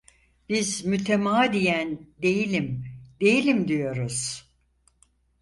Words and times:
Biz 0.49 0.85
mütemadiyen: 0.85 2.07
"Değilim, 2.21 2.85
değilim!" 3.21 3.67
diyoruz. 3.67 4.47